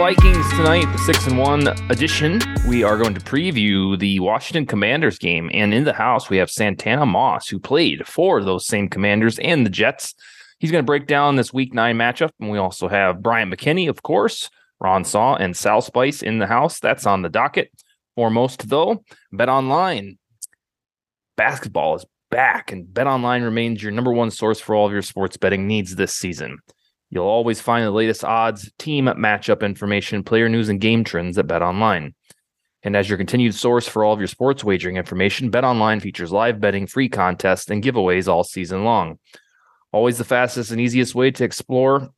[0.00, 2.40] Vikings tonight, the six and one edition.
[2.66, 6.50] We are going to preview the Washington Commanders game, and in the house we have
[6.50, 10.14] Santana Moss, who played for those same Commanders and the Jets.
[10.58, 13.90] He's going to break down this Week Nine matchup, and we also have Bryant McKinney,
[13.90, 14.48] of course,
[14.80, 16.80] Ron Saw, and Sal Spice in the house.
[16.80, 17.70] That's on the docket.
[18.14, 20.16] Foremost, though, Bet Online.
[21.36, 25.02] Basketball is back, and Bet Online remains your number one source for all of your
[25.02, 26.56] sports betting needs this season.
[27.10, 31.48] You'll always find the latest odds, team matchup information, player news, and game trends at
[31.48, 32.14] Bet Online.
[32.82, 36.32] And as your continued source for all of your sports wagering information, Bet Online features
[36.32, 39.18] live betting, free contests, and giveaways all season long.
[39.92, 42.08] Always the fastest and easiest way to explore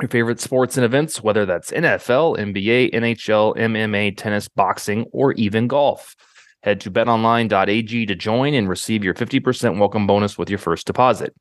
[0.00, 5.66] your favorite sports and events, whether that's NFL, NBA, NHL, MMA, tennis, boxing, or even
[5.66, 6.14] golf.
[6.62, 11.34] Head to betonline.ag to join and receive your 50% welcome bonus with your first deposit.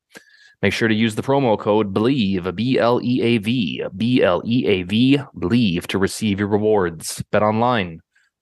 [0.61, 4.43] Make sure to use the promo code BLEAV, B L E A V, B L
[4.45, 7.23] E A V, BLEAV to receive your rewards.
[7.31, 7.99] Bet online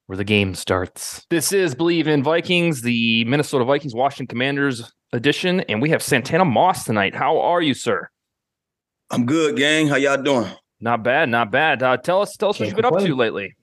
[0.08, 1.26] where the game starts.
[1.30, 6.44] This is Bleav in Vikings, the Minnesota Vikings Washington Commanders edition, and we have Santana
[6.44, 7.16] Moss tonight.
[7.16, 8.10] How are you, sir?
[9.12, 9.88] I'm good, gang.
[9.88, 10.52] How y'all doing?
[10.82, 11.84] Not bad, not bad.
[11.84, 13.56] Uh, tell us, tell us what you've been up to lately.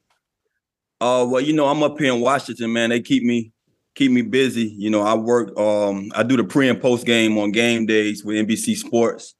[1.00, 2.90] Uh, well, you know, I'm up here in Washington, man.
[2.90, 3.52] They keep me
[3.96, 4.66] keep me busy.
[4.78, 5.58] You know, I work.
[5.58, 9.34] Um, I do the pre and post game on game days with NBC Sports,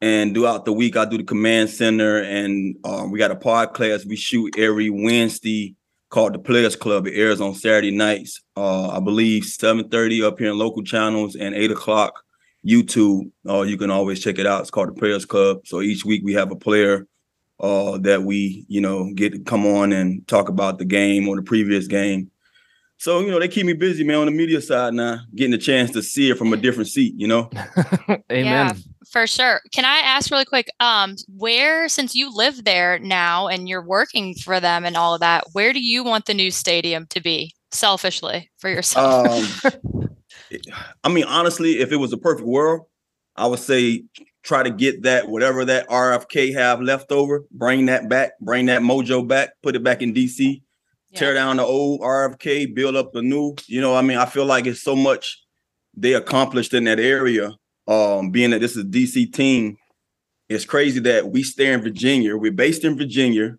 [0.00, 4.06] and throughout the week I do the command center, and uh, we got a podcast
[4.06, 5.74] we shoot every Wednesday
[6.10, 7.08] called the Players Club.
[7.08, 8.40] It airs on Saturday nights.
[8.56, 12.22] Uh, I believe 7:30 up here in local channels and eight o'clock
[12.64, 13.30] YouTube.
[13.48, 14.60] Uh, you can always check it out.
[14.60, 15.66] It's called the Players Club.
[15.66, 17.06] So each week we have a player
[17.58, 21.36] uh, that we, you know, get to come on and talk about the game or
[21.36, 22.30] the previous game.
[22.98, 25.58] So, you know, they keep me busy, man, on the media side now, getting a
[25.58, 27.50] chance to see it from a different seat, you know?
[28.32, 28.44] Amen.
[28.44, 28.74] Yeah,
[29.10, 29.60] for sure.
[29.72, 34.34] Can I ask really quick, um, where since you live there now and you're working
[34.34, 37.54] for them and all of that, where do you want the new stadium to be
[37.70, 39.66] selfishly for yourself?
[39.66, 40.08] Um,
[41.04, 42.86] I mean, honestly, if it was a perfect world,
[43.36, 44.04] I would say
[44.42, 48.80] try to get that whatever that RFK have left over, bring that back, bring that
[48.80, 50.62] mojo back, put it back in DC,
[51.10, 51.18] Yeah.
[51.20, 53.54] tear down the old RFK, build up the new.
[53.66, 55.40] You know, I mean, I feel like it's so much
[55.96, 57.52] they accomplished in that area.
[57.88, 59.76] Um, being that this is a DC team,
[60.48, 62.36] it's crazy that we stay in Virginia.
[62.36, 63.56] We're based in Virginia.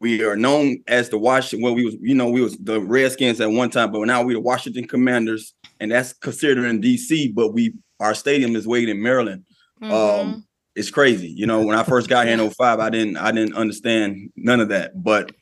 [0.00, 1.62] We are known as the Washington.
[1.62, 4.34] Well, we was, you know, we was the Redskins at one time, but now we're
[4.34, 7.32] the Washington Commanders, and that's considered in DC.
[7.34, 9.44] But we our stadium is way in Maryland.
[9.82, 9.90] Mhm.
[9.90, 11.28] Um, it's crazy.
[11.28, 14.60] You know, when I first got here in 05, I didn't I didn't understand none
[14.60, 15.02] of that.
[15.02, 15.32] But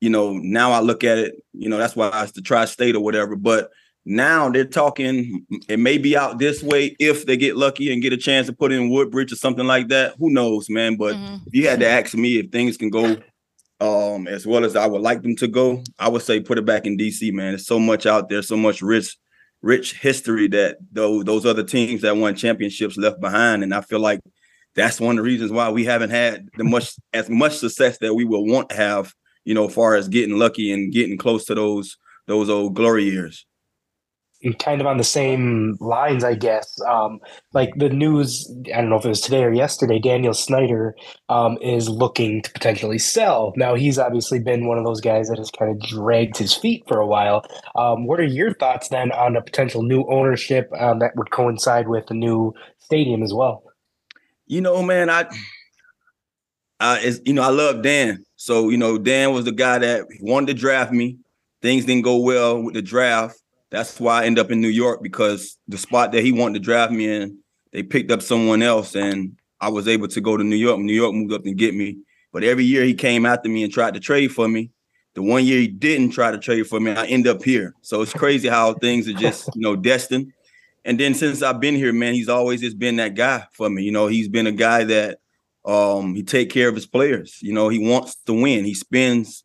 [0.00, 3.00] you know, now I look at it, you know, that's why it's the tri-state or
[3.00, 3.36] whatever.
[3.36, 3.70] But
[4.04, 8.12] now they're talking, it may be out this way if they get lucky and get
[8.12, 10.14] a chance to put in Woodbridge or something like that.
[10.18, 10.96] Who knows, man?
[10.96, 11.40] But Mhm.
[11.46, 13.16] if you had to ask me if things can go
[13.78, 16.64] um as well as I would like them to go, I would say put it
[16.64, 17.52] back in DC, man.
[17.52, 19.16] There's so much out there, so much rich,
[19.60, 23.62] rich history that those those other teams that won championships left behind.
[23.62, 24.20] And I feel like
[24.76, 28.14] that's one of the reasons why we haven't had the much as much success that
[28.14, 29.12] we would want to have,
[29.46, 31.96] you know, far as getting lucky and getting close to those
[32.26, 33.46] those old glory years.
[34.58, 36.76] kind of on the same lines, I guess.
[36.88, 37.20] Um,
[37.52, 40.96] like the news, I don't know if it was today or yesterday, Daniel Snyder
[41.28, 43.52] um, is looking to potentially sell.
[43.56, 46.82] Now, he's obviously been one of those guys that has kind of dragged his feet
[46.88, 47.46] for a while.
[47.76, 51.86] Um, what are your thoughts then on a potential new ownership um, that would coincide
[51.86, 53.62] with the new stadium as well?
[54.46, 55.26] You know, man, I
[56.80, 58.25] I is you know, I love Dan.
[58.46, 61.18] So, you know, Dan was the guy that wanted to draft me.
[61.62, 63.42] Things didn't go well with the draft.
[63.70, 66.64] That's why I end up in New York because the spot that he wanted to
[66.64, 67.38] draft me in,
[67.72, 70.78] they picked up someone else and I was able to go to New York.
[70.78, 71.98] New York moved up and get me.
[72.32, 74.70] But every year he came after me and tried to trade for me.
[75.14, 77.74] The one year he didn't try to trade for me, I end up here.
[77.82, 80.32] So it's crazy how things are just, you know, destined.
[80.84, 83.82] And then since I've been here, man, he's always just been that guy for me.
[83.82, 85.18] You know, he's been a guy that
[85.66, 87.38] um he take care of his players.
[87.42, 88.64] You know, he wants to win.
[88.64, 89.44] He spends,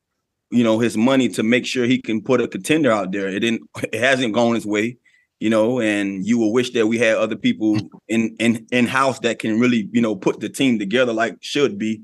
[0.51, 3.27] you know, his money to make sure he can put a contender out there.
[3.27, 4.97] It didn't it hasn't gone his way,
[5.39, 7.77] you know, and you will wish that we had other people
[8.07, 11.77] in in in house that can really, you know, put the team together like should
[11.77, 12.03] be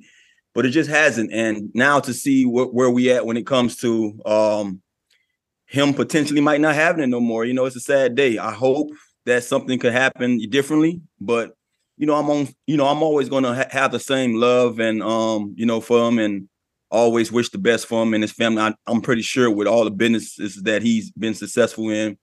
[0.58, 1.32] but it just hasn't.
[1.32, 4.82] And now to see wh- where we at when it comes to um,
[5.68, 7.46] him potentially might not having it no more.
[7.46, 8.40] You know, it's a sad day.
[8.40, 8.90] I hope
[9.26, 11.57] that something could happen differently, but
[11.98, 12.48] you know, I'm on.
[12.68, 16.08] You know, I'm always gonna ha- have the same love and um, you know, for
[16.08, 16.48] him and
[16.90, 18.62] always wish the best for him and his family.
[18.62, 22.18] I, am pretty sure with all the businesses that he's been successful in,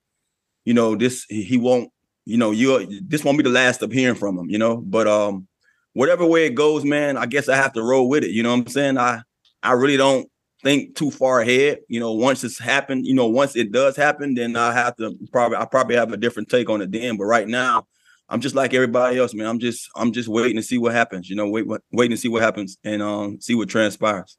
[0.64, 1.90] you know, this he won't.
[2.26, 4.48] You know, you this won't be the last of hearing from him.
[4.48, 5.46] You know, but um,
[5.92, 8.30] whatever way it goes, man, I guess I have to roll with it.
[8.30, 8.96] You know what I'm saying?
[8.96, 9.22] I
[9.62, 10.26] I really don't
[10.62, 11.80] think too far ahead.
[11.88, 15.18] You know, once it's happened, you know, once it does happen, then I have to
[15.32, 17.16] probably I probably have a different take on it then.
[17.16, 17.86] But right now,
[18.28, 19.46] I'm just like everybody else, man.
[19.46, 21.28] I'm just I'm just waiting to see what happens.
[21.28, 24.38] You know, wait, waiting to see what happens and um see what transpires.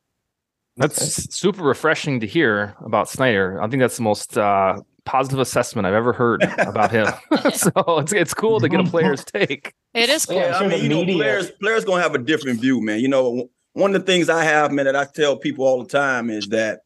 [0.77, 3.61] That's super refreshing to hear about Snyder.
[3.61, 7.07] I think that's the most uh, positive assessment I've ever heard about him.
[7.53, 9.73] so it's it's cool to get a player's take.
[9.93, 10.35] It is cool.
[10.35, 12.99] Yeah, I mean, you know, players players gonna have a different view, man.
[12.99, 15.89] You know, one of the things I have, man, that I tell people all the
[15.89, 16.81] time is that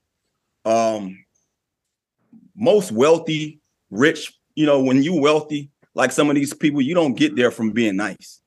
[0.66, 1.18] um
[2.56, 7.18] most wealthy, rich, you know, when you wealthy, like some of these people, you don't
[7.18, 8.42] get there from being nice.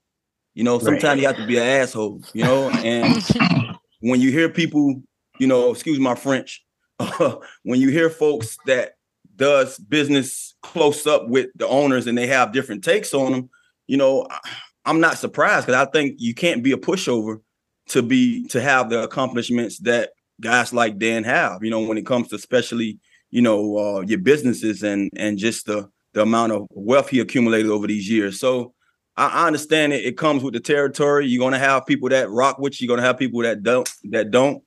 [0.55, 1.19] You know, sometimes right.
[1.19, 3.23] you have to be an asshole, you know, and
[4.00, 5.03] when you hear people,
[5.39, 6.62] you know, excuse my French,
[7.62, 8.93] when you hear folks that
[9.37, 13.50] does business close up with the owners and they have different takes on them,
[13.87, 14.27] you know,
[14.85, 17.41] I'm not surprised because I think you can't be a pushover
[17.89, 20.11] to be to have the accomplishments that
[20.41, 21.62] guys like Dan have.
[21.65, 22.99] You know, when it comes to especially
[23.31, 27.70] you know uh, your businesses and and just the the amount of wealth he accumulated
[27.70, 28.38] over these years.
[28.38, 28.75] So
[29.17, 30.05] I, I understand it.
[30.05, 31.26] It comes with the territory.
[31.26, 32.87] You're gonna have people that rock with you.
[32.87, 34.62] You're gonna have people that don't that don't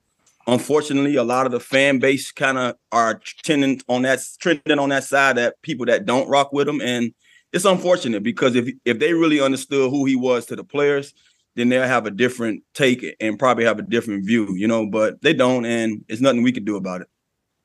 [0.48, 4.90] unfortunately, a lot of the fan base kind of are trending on that trending on
[4.90, 7.14] that side that people that don't rock with him, and
[7.54, 11.14] it's unfortunate because if if they really understood who he was to the players,
[11.56, 14.88] then they'll have a different take and probably have a different view, you know.
[14.88, 17.08] But they don't, and it's nothing we can do about it.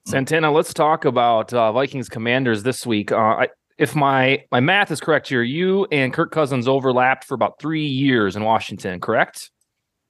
[0.07, 3.13] Santana, let's talk about uh, Vikings Commanders this week.
[3.13, 3.49] Uh, I,
[3.81, 7.87] if my my math is correct here, you and Kirk Cousins overlapped for about three
[7.87, 9.51] years in Washington, correct?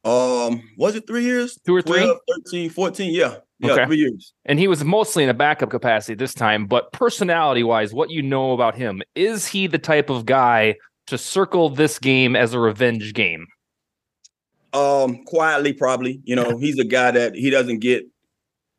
[0.05, 1.57] Um, was it three years?
[1.65, 2.69] Two or 12, three?
[2.69, 3.15] 13, 14.
[3.15, 3.37] Yeah.
[3.61, 3.87] Yeah, okay.
[3.87, 4.33] three years.
[4.47, 8.23] And he was mostly in a backup capacity this time, but personality wise, what you
[8.23, 10.77] know about him, is he the type of guy
[11.07, 13.47] to circle this game as a revenge game?
[14.73, 16.21] Um, quietly, probably.
[16.25, 18.07] You know, he's a guy that he doesn't get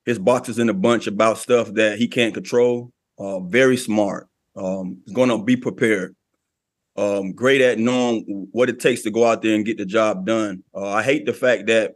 [0.06, 2.92] his boxes in a bunch about stuff that he can't control.
[3.20, 4.28] Uh, very smart.
[4.56, 6.16] Um, gonna be prepared
[6.98, 10.26] um, great at knowing what it takes to go out there and get the job
[10.26, 10.64] done.
[10.76, 11.96] Uh, I hate the fact that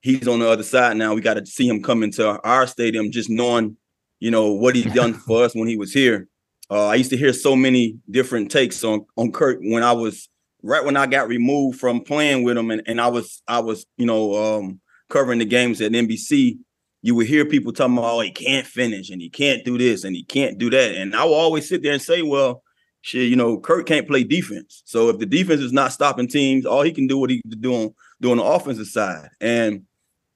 [0.00, 1.14] he's on the other side now.
[1.14, 3.76] We got to see him come into our stadium, just knowing,
[4.20, 6.28] you know, what he's done for us when he was here.
[6.70, 10.28] Uh, I used to hear so many different takes on on Kirk when I was
[10.62, 13.84] right when I got removed from playing with him, and, and I was I was
[13.98, 14.80] you know um,
[15.10, 16.58] covering the games at NBC.
[17.04, 20.04] You would hear people talking about, oh, he can't finish and he can't do this
[20.04, 22.62] and he can't do that, and I will always sit there and say, well
[23.04, 24.82] shit, you know, Kirk can't play defense.
[24.86, 27.60] So if the defense is not stopping teams, all he can do what he can
[27.60, 29.28] do on, the offensive side.
[29.42, 29.82] And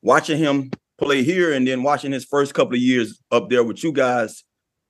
[0.03, 3.83] watching him play here and then watching his first couple of years up there with
[3.83, 4.45] you guys,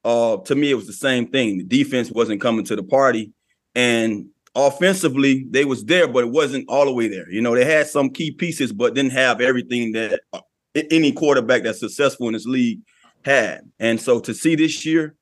[0.05, 1.59] uh, to me, it was the same thing.
[1.59, 3.33] The defense wasn't coming to the party.
[3.77, 4.27] And
[4.57, 7.31] offensively, they was there, but it wasn't all the way there.
[7.31, 10.21] You know, they had some key pieces, but didn't have everything that
[10.75, 12.81] any quarterback that's successful in this league
[13.25, 13.71] had.
[13.79, 15.15] And so to see this year,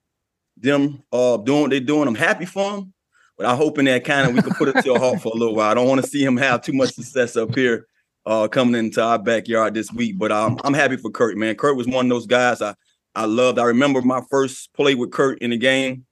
[0.56, 2.08] them uh doing what they're doing.
[2.08, 2.92] I'm happy for them,
[3.36, 5.36] but I'm hoping that kind of we can put it to a halt for a
[5.36, 5.70] little while.
[5.70, 7.86] I don't want to see him have too much success up here
[8.24, 10.18] uh coming into our backyard this week.
[10.18, 11.54] But um, I'm happy for Kirk, man.
[11.56, 12.74] Kirk was one of those guys I
[13.14, 13.58] I loved.
[13.58, 16.04] I remember my first play with Kirk in the game.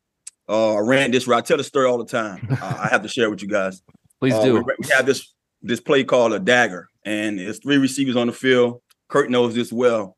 [0.49, 1.39] Uh, I ran this route.
[1.39, 2.47] I tell the story all the time.
[2.51, 3.83] uh, I have to share with you guys.
[4.21, 4.55] Please uh, do.
[4.55, 8.33] We, we have this this play called a dagger, and it's three receivers on the
[8.33, 8.83] field.
[9.09, 10.17] Kirk knows this well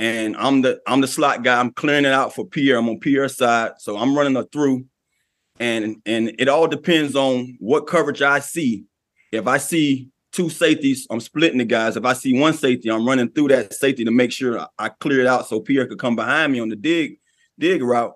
[0.00, 1.60] and I'm the I'm the slot guy.
[1.60, 2.78] I'm clearing it out for Pierre.
[2.78, 4.86] I'm on Pierre's side, so I'm running a through,
[5.60, 8.86] and and it all depends on what coverage I see.
[9.30, 11.98] If I see two safeties, I'm splitting the guys.
[11.98, 15.20] If I see one safety, I'm running through that safety to make sure I clear
[15.20, 17.18] it out so Pierre could come behind me on the dig
[17.58, 18.14] dig route.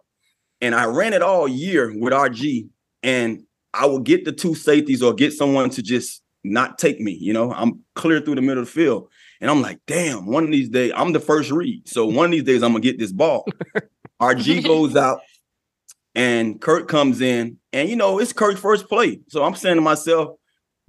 [0.63, 2.67] And I ran it all year with RG,
[3.03, 3.43] and
[3.75, 7.13] I will get the two safeties or get someone to just not take me.
[7.13, 9.11] You know, I'm clear through the middle of the field.
[9.45, 11.87] And I'm like, damn, one of these days, I'm the first read.
[11.87, 13.45] So one of these days, I'm gonna get this ball.
[14.23, 15.21] RG goes out,
[16.15, 19.21] and Kirk comes in, and you know, it's Kirk's first play.
[19.29, 20.39] So I'm saying to myself,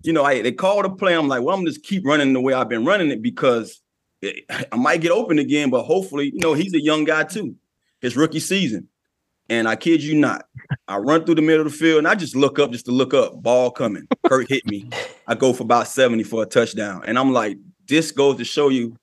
[0.03, 1.17] you know, I they call the play.
[1.17, 3.81] I'm like, well, I'm just keep running the way I've been running it because
[4.21, 7.57] it, I might get open again, but hopefully, you know, he's a young guy too.
[7.99, 8.87] His rookie season.
[9.49, 10.45] And I kid you not,
[10.87, 12.91] I run through the middle of the field and I just look up just to
[12.91, 13.43] look up.
[13.43, 14.07] Ball coming.
[14.25, 14.89] Kurt hit me.
[15.27, 17.03] I go for about 70 for a touchdown.
[17.05, 18.95] And I'm like, this goes to show you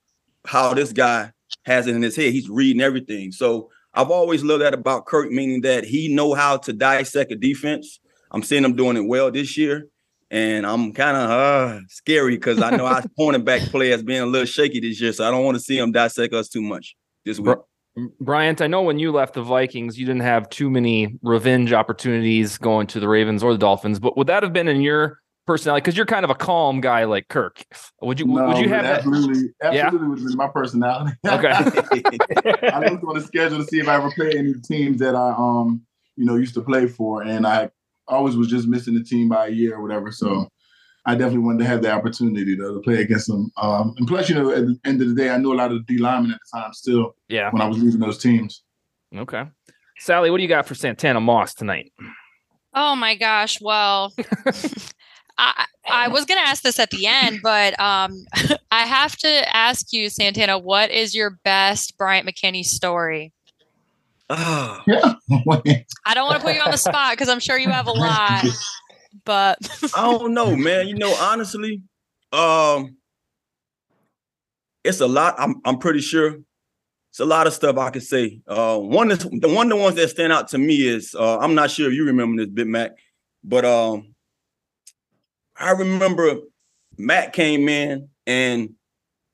[0.45, 1.31] how this guy
[1.65, 2.33] has it in his head.
[2.33, 3.31] He's reading everything.
[3.31, 7.35] So I've always loved that about Kirk, meaning that he know how to dissect a
[7.35, 7.99] defense.
[8.31, 9.87] I'm seeing him doing it well this year.
[10.31, 14.23] And I'm kind of uh, scary because I know our cornerback back play has been
[14.23, 15.13] a little shaky this year.
[15.13, 17.57] So I don't want to see him dissect us too much this week.
[18.19, 20.07] Bryant, I know when you left the Vikings, you
[25.47, 25.97] didn't have too many revenge opportunities going to the Ravens or the Dolphins, but would
[25.97, 25.97] that have been in your personality?
[25.97, 27.65] Because you're kind of a calm guy like Kirk.
[28.01, 28.25] Would you?
[28.27, 29.73] No, would you have absolutely, that?
[29.73, 29.89] Absolutely, yeah?
[29.91, 31.11] would have been my personality.
[31.25, 31.51] Okay.
[32.71, 35.33] I looked on the schedule to see if I ever played any teams that I,
[35.37, 35.81] um,
[36.15, 37.69] you know, used to play for, and I
[38.07, 40.11] always was just missing the team by a year or whatever.
[40.11, 40.47] So
[41.05, 43.51] I definitely wanted to have the opportunity to, to play against them.
[43.57, 45.71] Um, and plus, you know, at the end of the day, I knew a lot
[45.71, 47.15] of the D linemen at the time still.
[47.27, 47.49] Yeah.
[47.51, 48.63] When I was leaving those teams.
[49.15, 49.43] Okay.
[49.99, 51.91] Sally, what do you got for Santana Moss tonight?
[52.73, 53.59] Oh my gosh.
[53.61, 54.13] Well,
[55.37, 58.25] I I was gonna ask this at the end, but um,
[58.71, 63.33] I have to ask you, Santana, what is your best Bryant McKinney story?
[64.29, 64.81] Oh.
[64.87, 67.91] I don't want to put you on the spot because I'm sure you have a
[67.91, 68.45] lot
[69.25, 69.57] but
[69.95, 70.87] I don't know, man.
[70.87, 71.81] You know, honestly,
[72.31, 72.97] um,
[74.83, 75.35] it's a lot.
[75.37, 76.37] I'm I'm pretty sure
[77.09, 78.41] it's a lot of stuff I could say.
[78.47, 81.37] Uh, one is the one of the ones that stand out to me is uh,
[81.37, 82.91] I'm not sure if you remember this bit, Mac,
[83.43, 84.12] but um,
[85.63, 86.35] I remember
[86.97, 88.69] Matt came in and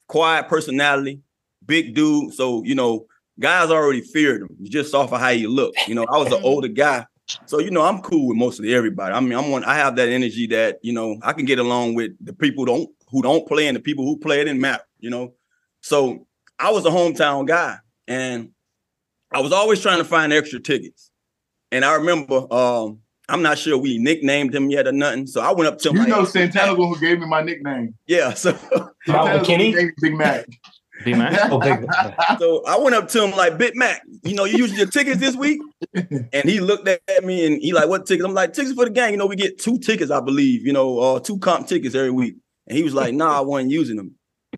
[0.07, 1.21] quiet personality,
[1.65, 2.33] big dude.
[2.33, 3.05] So you know,
[3.39, 5.87] guys already feared him just off of how he looked.
[5.87, 7.05] You know, I was an older guy.
[7.45, 9.13] So you know, I'm cool with mostly everybody.
[9.13, 9.63] I mean, I'm one.
[9.63, 12.71] I have that energy that you know I can get along with the people who
[12.71, 14.81] don't who don't play and the people who play it in map.
[14.99, 15.33] You know,
[15.81, 18.49] so I was a hometown guy, and
[19.31, 21.11] I was always trying to find extra tickets.
[21.71, 25.27] And I remember, um, I'm not sure we nicknamed him yet or nothing.
[25.27, 25.97] So I went up to him.
[25.97, 27.95] You know, Santana who gave me my nickname.
[28.07, 28.33] Yeah.
[28.33, 28.51] So
[29.05, 30.45] Santana McKinney, Big Mac.
[31.05, 31.51] Big Mac.
[31.51, 32.39] oh, Big Mac.
[32.39, 35.19] So I went up to him like, Big Mac, you know, you used your tickets
[35.19, 35.61] this week?
[35.93, 38.25] And he looked at me and he like, what tickets?
[38.25, 39.11] I'm like, tickets for the gang.
[39.11, 42.11] You know, we get two tickets, I believe, you know, uh, two comp tickets every
[42.11, 42.35] week.
[42.67, 44.15] And he was like, nah, I wasn't using them.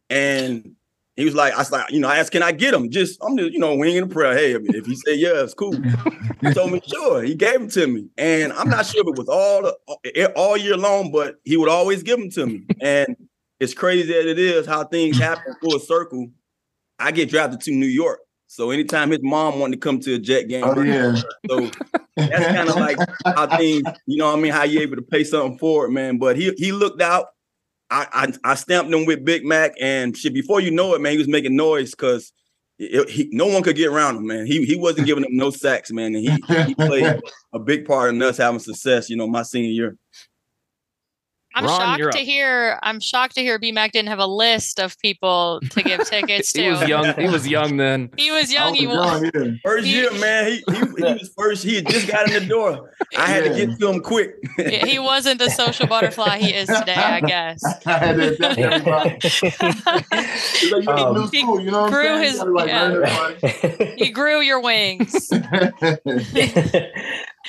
[0.09, 0.75] And
[1.21, 2.89] he was like, I was like, you know, I asked, can I get them?
[2.89, 4.33] Just, I'm just, you know, winging a prayer.
[4.33, 5.73] Hey, if he said yeah, it's cool.
[6.41, 7.21] he told me, sure.
[7.21, 8.07] He gave them to me.
[8.17, 11.69] And I'm not sure if it was all the, all year long, but he would
[11.69, 12.65] always give them to me.
[12.81, 13.15] And
[13.59, 16.27] it's crazy as it is how things happen full circle.
[16.97, 18.19] I get drafted to New York.
[18.47, 21.15] So anytime his mom wanted to come to a Jet game, oh, yeah.
[21.49, 21.71] so
[22.17, 25.01] that's kind of like how things, you know what I mean, how you able to
[25.01, 26.17] pay something for it, man.
[26.17, 27.27] But he he looked out.
[27.91, 30.33] I, I, I stamped him with Big Mac and shit.
[30.33, 32.31] Before you know it, man, he was making noise because
[32.79, 34.45] no one could get around him, man.
[34.45, 37.21] He he wasn't giving them no sacks, man, and he he played
[37.53, 39.09] a big part in us having success.
[39.09, 39.97] You know, my senior year.
[41.53, 42.79] I'm Ron, shocked to hear.
[42.81, 46.61] I'm shocked to hear BMAC didn't have a list of people to give tickets to.
[46.63, 47.13] he was young.
[47.15, 48.09] He was young then.
[48.15, 48.73] He was young.
[48.73, 50.51] He was was first year, man.
[50.51, 51.63] He, he, he was first.
[51.63, 52.91] He had just got in the door.
[53.17, 53.51] I had yeah.
[53.51, 54.35] to get to him quick.
[54.57, 57.61] he wasn't the social butterfly he is today, I guess.
[57.85, 58.31] I had to,
[60.89, 62.41] um, new school, you know grew his.
[62.41, 63.95] Like yeah.
[63.97, 65.29] he grew your wings.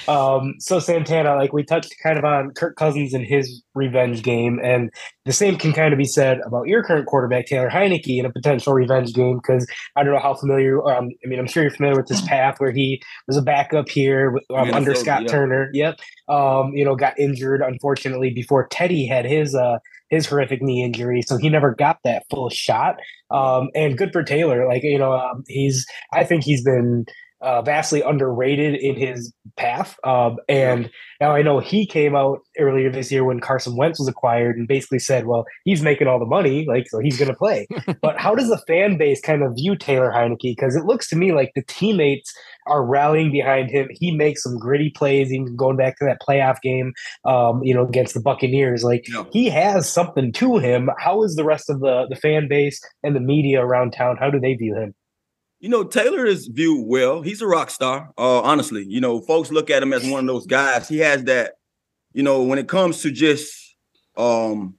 [0.08, 4.58] Um, so Santana, like we touched kind of on Kirk Cousins and his revenge game,
[4.62, 4.90] and
[5.24, 8.32] the same can kind of be said about your current quarterback Taylor Heinicke in a
[8.32, 9.36] potential revenge game.
[9.36, 10.84] Because I don't know how familiar.
[10.84, 13.88] Um, I mean, I'm sure you're familiar with this path where he was a backup
[13.88, 15.28] here um, under Scott yeah.
[15.28, 15.70] Turner.
[15.72, 16.00] Yep.
[16.28, 19.78] Um, you know, got injured unfortunately before Teddy had his uh
[20.12, 22.96] his horrific knee injury, so he never got that full shot.
[23.30, 24.68] Um, and good for Taylor.
[24.68, 27.06] Like you know, um, he's I think he's been
[27.42, 29.96] uh, vastly underrated in his path.
[30.04, 34.08] Um, and now I know he came out earlier this year when Carson Wentz was
[34.08, 37.36] acquired and basically said, well, he's making all the money, like, so he's going to
[37.36, 37.66] play.
[38.00, 40.56] but how does the fan base kind of view Taylor Heinicke?
[40.56, 42.32] Because it looks to me like the teammates
[42.66, 43.88] are rallying behind him.
[43.90, 46.92] He makes some gritty plays, even going back to that playoff game,
[47.24, 48.84] um, you know, against the Buccaneers.
[48.84, 49.24] Like, yeah.
[49.32, 50.90] he has something to him.
[50.98, 54.16] How is the rest of the, the fan base and the media around town?
[54.16, 54.94] How do they view him?
[55.62, 57.22] You know, Taylor is viewed well.
[57.22, 58.10] He's a rock star.
[58.18, 60.88] Uh, honestly, you know, folks look at him as one of those guys.
[60.88, 61.52] He has that,
[62.12, 63.76] you know, when it comes to just
[64.16, 64.74] um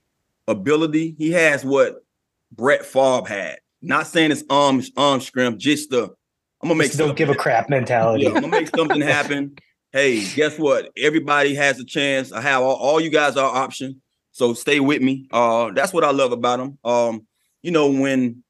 [0.46, 2.04] ability, he has what
[2.52, 3.60] Brett Favre had.
[3.82, 6.14] Not saying it's arm arm scrimp, just the
[6.62, 8.26] I'm gonna make Just don't give a crap mentality.
[8.26, 9.56] yeah, I'm gonna make something happen.
[9.96, 10.90] Hey, guess what?
[10.98, 12.32] Everybody has a chance.
[12.32, 14.02] I have all, all you guys are option.
[14.32, 15.28] So stay with me.
[15.32, 16.80] Uh, that's what I love about him.
[16.84, 17.28] Um,
[17.62, 18.44] you know, when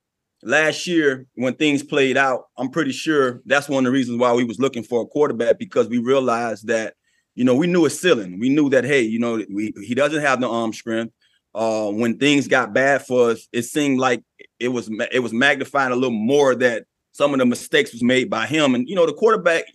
[0.45, 4.33] last year when things played out, I'm pretty sure that's one of the reasons why
[4.33, 6.95] we was looking for a quarterback because we realized that,
[7.35, 8.39] you know, we knew his ceiling.
[8.39, 11.13] We knew that, hey, you know, we, he doesn't have the arm strength.
[11.55, 14.23] Uh, when things got bad for us, it seemed like
[14.59, 18.29] it was it was magnifying a little more that some of the mistakes was made
[18.29, 18.73] by him.
[18.73, 19.65] And you know, the quarterback,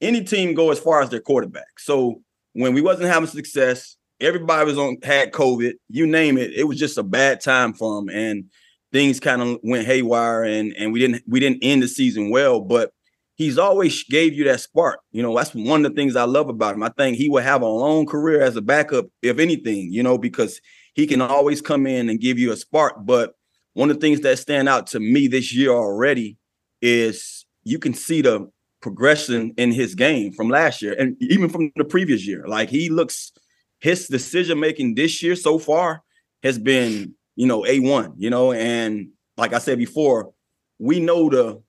[0.00, 1.78] any team go as far as their quarterback.
[1.78, 2.20] So
[2.52, 6.78] when we wasn't having success, everybody was on had COVID, you name it, it was
[6.78, 8.08] just a bad time for him.
[8.10, 8.44] And
[8.92, 12.60] things kind of went haywire and and we didn't we didn't end the season well,
[12.60, 12.92] but
[13.34, 15.00] he's always gave you that spark.
[15.12, 16.82] You know, that's one of the things I love about him.
[16.82, 20.18] I think he will have a long career as a backup, if anything, you know,
[20.18, 20.60] because
[20.94, 22.94] he can always come in and give you a spark.
[23.04, 23.34] But
[23.74, 26.38] one of the things that stand out to me this year already
[26.80, 28.50] is you can see the
[28.80, 32.46] progression in his game from last year and even from the previous year.
[32.46, 33.32] Like he looks
[33.80, 36.02] his decision making this year so far
[36.42, 40.32] has been, you know, A1, you know, and like I said before,
[40.78, 41.62] we know the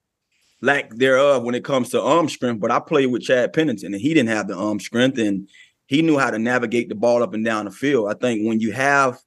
[0.62, 4.02] lack thereof when it comes to arm strength, but I played with Chad Pennington and
[4.02, 5.48] he didn't have the arm strength and
[5.86, 8.10] he knew how to navigate the ball up and down the field.
[8.10, 9.20] I think when you have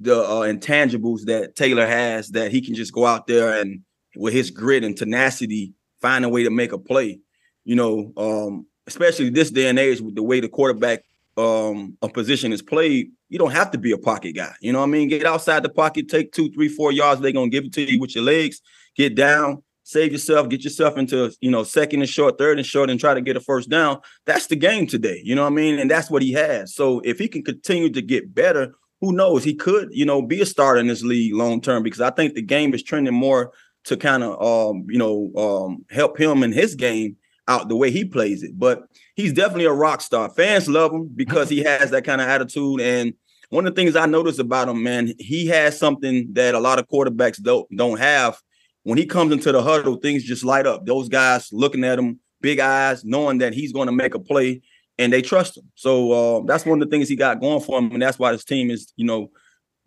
[0.00, 3.80] the uh, intangibles that Taylor has, that he can just go out there and
[4.16, 7.20] with his grit and tenacity find a way to make a play.
[7.64, 11.04] You know, um, especially this day and age with the way the quarterback
[11.36, 14.54] um, a position is played, you don't have to be a pocket guy.
[14.60, 15.08] You know what I mean?
[15.08, 17.20] Get outside the pocket, take two, three, four yards.
[17.20, 18.60] They're gonna give it to you with your legs.
[18.96, 22.90] Get down, save yourself, get yourself into you know second and short, third and short,
[22.90, 23.98] and try to get a first down.
[24.26, 25.20] That's the game today.
[25.24, 25.78] You know what I mean?
[25.78, 26.74] And that's what he has.
[26.74, 29.44] So if he can continue to get better, who knows?
[29.44, 32.34] He could you know be a starter in this league long term because I think
[32.34, 33.52] the game is trending more
[33.84, 37.16] to kind of um, you know um, help him in his game
[37.48, 38.58] out the way he plays it.
[38.58, 40.28] But he's definitely a rock star.
[40.30, 42.80] Fans love him because he has that kind of attitude.
[42.80, 43.14] And
[43.50, 46.78] one of the things I notice about him, man, he has something that a lot
[46.78, 48.40] of quarterbacks don't don't have.
[48.82, 50.84] When he comes into the huddle, things just light up.
[50.84, 54.60] Those guys looking at him, big eyes, knowing that he's going to make a play,
[54.98, 55.70] and they trust him.
[55.74, 58.32] So uh, that's one of the things he got going for him, and that's why
[58.32, 59.30] his team is, you know,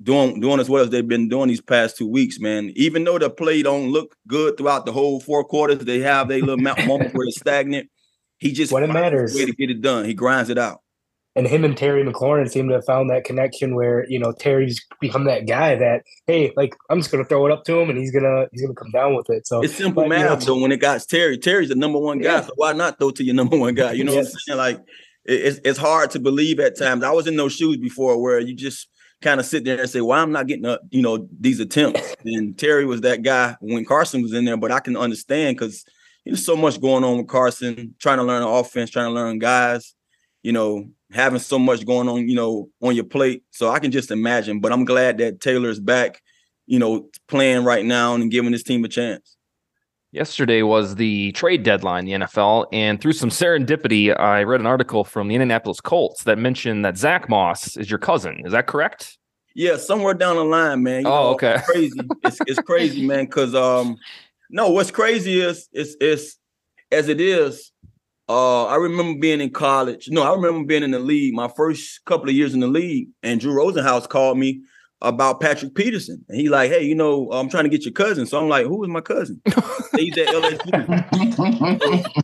[0.01, 2.71] doing doing as well as they've been doing these past two weeks, man.
[2.75, 6.39] Even though the play don't look good throughout the whole four quarters, they have their
[6.41, 6.57] little
[6.87, 7.89] moment where it's stagnant.
[8.39, 9.33] He just When it matters.
[9.35, 10.05] way to get it done.
[10.05, 10.81] He grinds it out.
[11.35, 14.79] and him and Terry McLaurin seem to have found that connection where you know Terry's
[15.01, 17.97] become that guy that hey, like I'm just gonna throw it up to him and
[17.97, 19.47] he's gonna he's gonna come down with it.
[19.47, 20.59] So It's simple but, you know, math though.
[20.59, 22.35] When it got Terry, Terry's the number one guy.
[22.35, 22.41] Yeah.
[22.41, 23.93] So why not throw to your number one guy?
[23.93, 24.57] You know what I'm saying?
[24.59, 24.79] Like
[25.25, 27.03] it's it's hard to believe at times.
[27.03, 28.87] I was in those shoes before where you just
[29.21, 32.15] kind of sit there and say, "Well, I'm not getting up, you know, these attempts."
[32.25, 35.85] And Terry was that guy when Carson was in there, but I can understand because
[36.25, 39.39] there's so much going on with Carson, trying to learn the offense, trying to learn
[39.39, 39.95] guys,
[40.43, 43.43] you know, having so much going on, you know, on your plate.
[43.51, 44.59] So I can just imagine.
[44.59, 46.21] But I'm glad that Taylor's back,
[46.65, 49.36] you know, playing right now and giving his team a chance.
[50.13, 54.65] Yesterday was the trade deadline, in the NFL, and through some serendipity, I read an
[54.65, 58.41] article from the Indianapolis Colts that mentioned that Zach Moss is your cousin.
[58.45, 59.17] Is that correct?
[59.53, 61.01] Yeah, somewhere down the line, man.
[61.01, 61.55] You Oh, know, okay.
[61.55, 61.99] it's crazy.
[62.23, 63.25] It's, it's crazy, man.
[63.25, 63.97] Because um,
[64.49, 66.37] no, what's crazy is is is
[66.91, 67.71] as it is.
[68.29, 70.09] Uh, I remember being in college.
[70.09, 71.33] No, I remember being in the league.
[71.33, 74.61] My first couple of years in the league, and Drew Rosenhaus called me
[75.01, 78.25] about Patrick Peterson, and he like, hey, you know, I'm trying to get your cousin.
[78.25, 79.41] So I'm like, who is my cousin?
[79.95, 82.23] He's at LSU.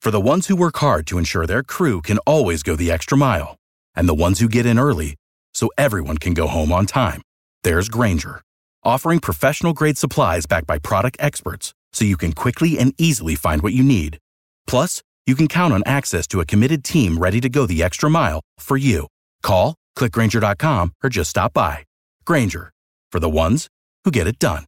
[0.00, 3.16] For the ones who work hard to ensure their crew can always go the extra
[3.16, 3.56] mile,
[3.94, 5.16] and the ones who get in early
[5.54, 7.22] so everyone can go home on time,
[7.62, 8.42] there's Grainger,
[8.82, 13.62] offering professional grade supplies backed by product experts so you can quickly and easily find
[13.62, 14.18] what you need.
[14.66, 18.10] Plus, you can count on access to a committed team ready to go the extra
[18.10, 19.06] mile for you.
[19.42, 21.84] Call, clickgrainger.com, or just stop by.
[22.24, 22.72] Grainger,
[23.10, 23.68] for the ones
[24.04, 24.64] who get it done.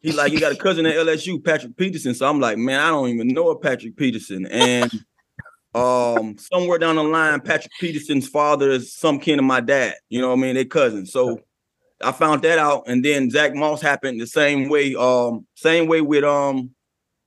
[0.00, 2.14] He's like, you got a cousin at LSU, Patrick Peterson.
[2.14, 4.46] So I'm like, man, I don't even know a Patrick Peterson.
[4.46, 4.92] And
[5.74, 9.94] um, somewhere down the line, Patrick Peterson's father is some kin of my dad.
[10.08, 10.54] You know what I mean?
[10.54, 11.12] They cousins.
[11.12, 11.40] So
[12.02, 12.84] I found that out.
[12.86, 14.94] And then Zach Moss happened the same way.
[14.94, 16.70] Um, same way with um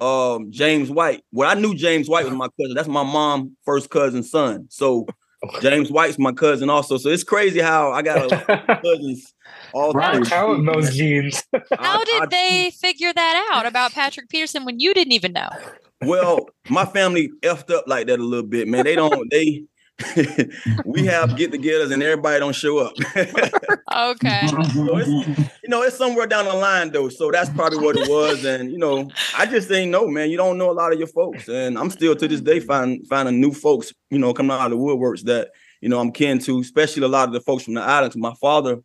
[0.02, 1.24] um James White.
[1.32, 2.74] Well, I knew James White was my cousin.
[2.76, 4.66] That's my mom first cousin's son.
[4.70, 5.06] So
[5.62, 6.98] James White's my cousin also.
[6.98, 9.34] So it's crazy how I got a lot of cousins
[9.74, 10.24] all Right.
[10.26, 11.44] counting those genes.
[11.80, 15.34] How I- did I- they figure that out about Patrick Peterson when you didn't even
[15.34, 15.50] know?
[16.04, 18.84] Well, my family effed up like that a little bit, man.
[18.86, 19.64] They don't they
[20.86, 22.94] we have get-togethers and everybody don't show up.
[23.16, 24.48] okay.
[24.48, 25.00] so
[25.64, 27.10] you know, it's somewhere down the line though.
[27.10, 28.44] So that's probably what it was.
[28.46, 30.30] And you know, I just ain't know, man.
[30.30, 33.06] You don't know a lot of your folks, and I'm still to this day find,
[33.08, 33.94] finding new folks.
[34.10, 35.50] You know, coming out of the woodworks that
[35.82, 38.16] you know I'm kin to, especially a lot of the folks from the islands.
[38.16, 38.80] My father,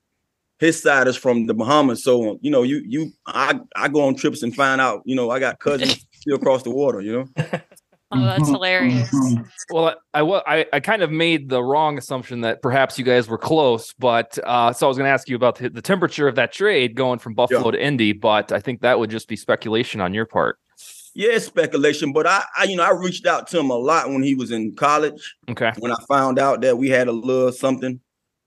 [0.58, 4.14] his side is from the Bahamas, so you know, you you I I go on
[4.14, 5.02] trips and find out.
[5.04, 7.00] You know, I got cousins still across the water.
[7.00, 7.60] You know.
[8.12, 9.12] Oh, that's hilarious.
[9.68, 13.38] Well, I, I, I kind of made the wrong assumption that perhaps you guys were
[13.38, 16.36] close, but uh, so I was going to ask you about the, the, temperature of
[16.36, 17.70] that trade going from Buffalo yeah.
[17.72, 20.58] to Indy, but I think that would just be speculation on your part.
[21.14, 24.22] Yeah, speculation, but I, I, you know, I reached out to him a lot when
[24.22, 25.34] he was in college.
[25.48, 25.72] Okay.
[25.78, 27.98] When I found out that we had a little something,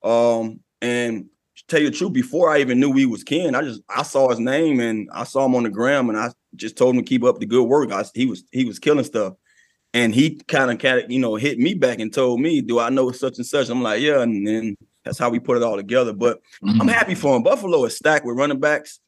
[0.04, 1.26] um, and
[1.68, 4.30] tell you the truth, before I even knew he was Ken, I just I saw
[4.30, 7.10] his name and I saw him on the gram, and I just told him to
[7.10, 7.92] keep up the good work.
[7.92, 9.34] I, he was he was killing stuff
[9.94, 12.80] and he kind of kind of you know hit me back and told me, "Do
[12.80, 15.64] I know such and such?" I'm like, "Yeah," and then that's how we put it
[15.64, 16.14] all together.
[16.14, 16.82] But mm-hmm.
[16.82, 17.44] I'm happy for him.
[17.44, 19.00] Buffalo is stacked with running backs.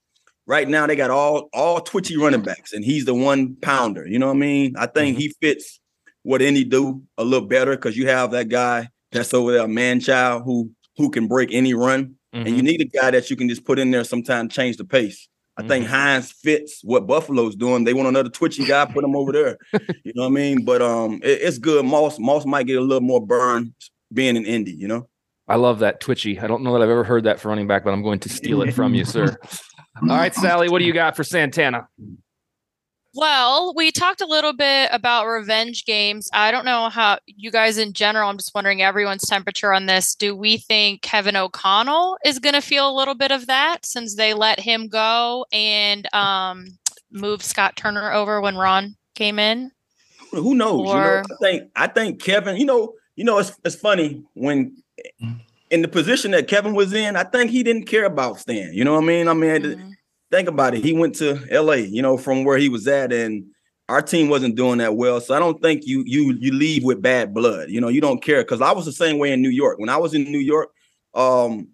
[0.47, 4.07] Right now, they got all all twitchy running backs, and he's the one pounder.
[4.07, 4.75] You know what I mean?
[4.77, 5.21] I think mm-hmm.
[5.21, 5.79] he fits
[6.23, 9.99] what any do a little better because you have that guy that's over there, man
[9.99, 12.39] child who who can break any run, mm-hmm.
[12.39, 12.65] and you mm-hmm.
[12.65, 15.27] need a guy that you can just put in there sometimes change the pace.
[15.57, 15.93] I think mm-hmm.
[15.93, 17.83] Hines fits what Buffalo's doing.
[17.83, 19.57] They want another twitchy guy, put him over there.
[20.03, 20.65] You know what I mean?
[20.65, 21.85] But um, it, it's good.
[21.85, 23.73] Moss Moss might get a little more burn
[24.11, 24.73] being in Indy.
[24.73, 25.07] You know.
[25.47, 26.39] I love that twitchy.
[26.39, 28.29] I don't know that I've ever heard that for running back, but I'm going to
[28.29, 29.37] steal it from you, sir.
[30.01, 31.87] All right, Sally, what do you got for Santana?
[33.13, 36.29] Well, we talked a little bit about revenge games.
[36.31, 40.15] I don't know how you guys in general, I'm just wondering everyone's temperature on this.
[40.15, 44.15] Do we think Kevin O'Connell is going to feel a little bit of that since
[44.15, 46.67] they let him go and um,
[47.11, 49.71] move Scott Turner over when Ron came in?
[50.31, 50.87] Who knows?
[50.87, 50.95] Or...
[50.95, 54.81] You know, I think I think Kevin, you know, you know, it's it's funny when
[55.69, 58.71] in the position that Kevin was in, I think he didn't care about Stan.
[58.73, 59.27] You know what I mean?
[59.27, 59.90] I mean, mm-hmm
[60.31, 60.83] think about it.
[60.83, 63.45] He went to LA, you know, from where he was at, and
[63.89, 65.19] our team wasn't doing that well.
[65.21, 67.69] So I don't think you you you leave with bad blood.
[67.69, 69.77] You know, you don't care because I was the same way in New York.
[69.77, 70.69] When I was in New York,
[71.13, 71.67] um,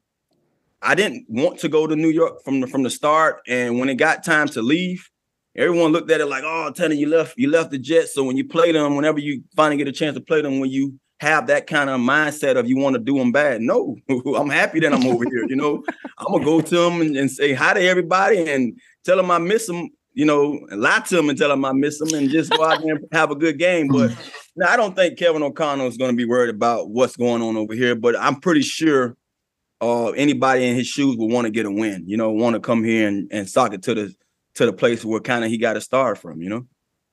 [0.81, 3.41] I didn't want to go to New York from the from the start.
[3.47, 5.09] And when it got time to leave,
[5.55, 8.37] everyone looked at it like, "Oh, Tanner, you left you left the Jets." So when
[8.37, 11.47] you play them, whenever you finally get a chance to play them, when you have
[11.47, 13.61] that kind of mindset of you want to do them bad.
[13.61, 13.97] No,
[14.35, 15.45] I'm happy that I'm over here.
[15.47, 15.83] You know,
[16.17, 19.39] I'm gonna go to them and, and, say hi to everybody and tell them I
[19.39, 19.89] miss them.
[20.13, 22.65] You know, and lie to them and tell them I miss them and just go
[22.65, 23.87] out there and have a good game.
[23.87, 24.11] But
[24.55, 27.55] no, I don't think Kevin O'Connell is going to be worried about what's going on
[27.55, 27.93] over here.
[27.93, 29.15] But I'm pretty sure
[29.79, 32.05] uh, anybody in his shoes would want to get a win.
[32.07, 34.15] You know, want to come here and, and sock it to the
[34.55, 36.41] to the place where kind of he got to star from.
[36.41, 36.67] You know.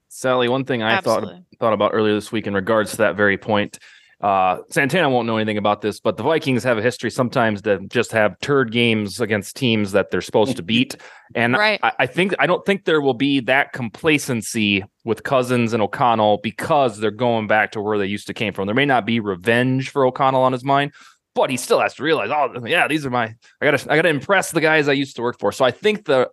[0.09, 1.35] Sally, one thing I Absolutely.
[1.35, 3.79] thought thought about earlier this week in regards to that very point.
[4.25, 7.81] Uh, Santana won't know anything about this, but the Vikings have a history sometimes to
[7.89, 10.97] just have turd games against teams that they're supposed to beat.
[11.35, 11.79] And right.
[11.83, 16.39] I, I, think I don't think there will be that complacency with Cousins and O'Connell
[16.43, 18.65] because they're going back to where they used to came from.
[18.65, 20.95] There may not be revenge for O'Connell on his mind,
[21.35, 24.09] but he still has to realize, oh yeah, these are my I gotta I gotta
[24.09, 25.53] impress the guys I used to work for.
[25.53, 26.31] So I think the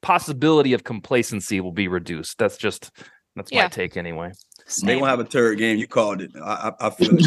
[0.00, 2.38] possibility of complacency will be reduced.
[2.38, 2.90] That's just
[3.36, 3.64] that's yeah.
[3.64, 4.32] my take anyway.
[4.66, 4.86] Same.
[4.86, 5.76] They won't have a third game.
[5.76, 6.32] You called it.
[6.42, 7.26] I, I, I feel it.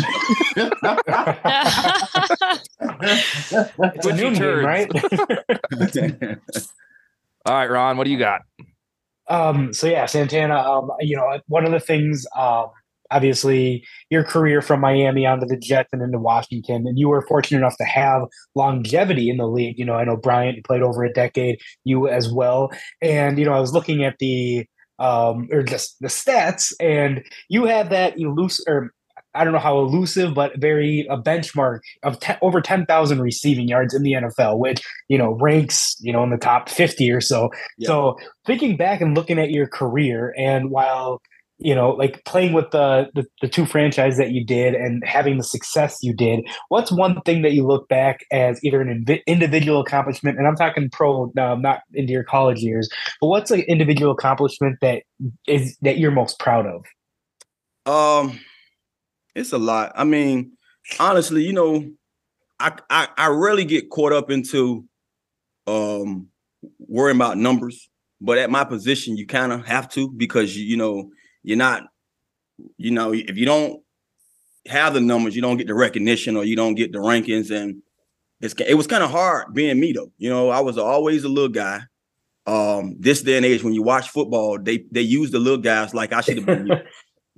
[3.96, 4.90] it's a new game, right?
[7.46, 8.42] All right, Ron, what do you got?
[9.30, 10.56] Um, so yeah, Santana.
[10.56, 12.68] Um, you know, one of the things, um,
[13.12, 17.60] obviously, your career from Miami onto the Jets and into Washington, and you were fortunate
[17.60, 18.24] enough to have
[18.56, 19.78] longevity in the league.
[19.78, 22.72] You know, I know Bryant played over a decade, you as well,
[23.02, 24.66] and you know, I was looking at the
[25.00, 28.94] um, or just the stats, and you have that elusive, or
[29.34, 33.68] I don't know how elusive, but very a benchmark of te- over ten thousand receiving
[33.68, 37.22] yards in the NFL, which you know ranks you know in the top fifty or
[37.22, 37.50] so.
[37.78, 37.88] Yeah.
[37.88, 41.22] So thinking back and looking at your career, and while
[41.60, 45.38] you know, like playing with the, the, the two franchise that you did and having
[45.38, 49.26] the success you did, what's one thing that you look back as either an inv-
[49.26, 52.90] individual accomplishment, and I'm talking pro, uh, not into your college years,
[53.20, 55.04] but what's an individual accomplishment that
[55.48, 56.86] is that you're most proud of?
[57.92, 58.40] Um,
[59.34, 59.94] it's a lot.
[59.96, 60.52] I mean,
[61.00, 61.90] honestly, you know,
[62.60, 64.86] I I, I rarely get caught up into
[65.66, 66.28] um
[66.80, 67.90] worrying about numbers,
[68.22, 71.10] but at my position, you kind of have to because you you know
[71.48, 71.84] you're not,
[72.78, 73.82] you know, if you don't
[74.68, 77.52] have the numbers, you don't get the recognition or you don't get the rankings.
[77.52, 77.82] And
[78.42, 80.12] it's it was kind of hard being me though.
[80.18, 81.84] You know, I was always a little guy.
[82.46, 85.94] Um, this day and age, when you watch football, they they use the little guys
[85.94, 86.70] like I should have been.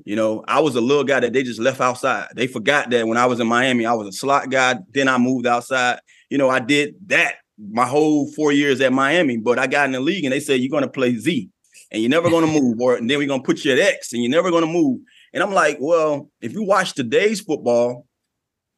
[0.06, 2.30] You know, I was a little guy that they just left outside.
[2.34, 4.76] They forgot that when I was in Miami, I was a slot guy.
[4.93, 6.00] Then I moved outside.
[6.30, 9.91] You know, I did that my whole four years at Miami, but I got in
[9.91, 11.50] the league and they said you're going to play Z
[11.91, 13.80] and you're never going to move, or and then we're going to put you at
[13.80, 14.99] X and you're never going to move.
[15.34, 18.08] And I'm like, well, if you watch today's football,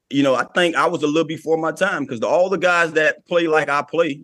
[0.10, 2.94] you know, I think I was a little before my time because all the guys
[2.94, 4.24] that play like I play,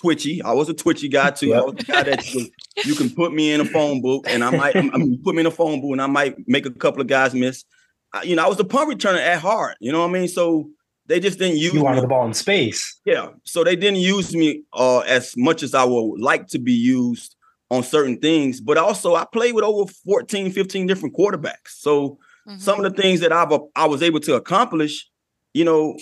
[0.00, 0.42] twitchy.
[0.42, 1.54] I was a twitchy guy too.
[1.54, 2.52] I was the guy that you can,
[2.84, 5.40] you can, put me in a phone book and I might I mean, put me
[5.40, 7.64] in a phone book and I might make a couple of guys miss.
[8.12, 9.76] I, you know, I was the punt returner at heart.
[9.80, 10.28] You know what I mean?
[10.28, 10.70] So
[11.06, 12.02] they just didn't use you wanted me.
[12.02, 13.00] the ball in space.
[13.04, 13.28] Yeah.
[13.44, 17.34] So they didn't use me uh, as much as I would like to be used
[17.70, 18.60] on certain things.
[18.60, 21.68] But also I played with over 14, 15 different quarterbacks.
[21.78, 22.58] So mm-hmm.
[22.58, 25.08] some of the things that I've I was able to accomplish,
[25.54, 25.96] you know,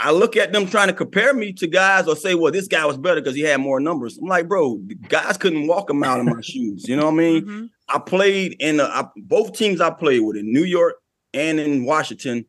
[0.00, 2.86] I look at them trying to compare me to guys or say, well, this guy
[2.86, 4.16] was better because he had more numbers.
[4.16, 4.76] I'm like, bro,
[5.08, 6.88] guys couldn't walk them out of my shoes.
[6.88, 7.42] You know what I mean?
[7.42, 7.64] Mm-hmm.
[7.88, 10.94] I played in the, I, both teams I played with in New York
[11.34, 12.44] and in Washington.